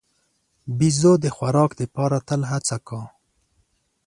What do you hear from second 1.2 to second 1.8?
د خوراک